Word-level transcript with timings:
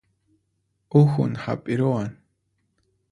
Uhun 0.99 1.37
hap'iruwan 1.43 2.09